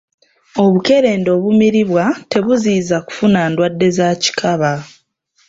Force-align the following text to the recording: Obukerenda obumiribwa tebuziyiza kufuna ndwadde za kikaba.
Obukerenda 0.63 1.29
obumiribwa 1.37 2.05
tebuziyiza 2.31 2.97
kufuna 3.05 3.39
ndwadde 3.51 3.87
za 3.97 4.09
kikaba. 4.21 4.73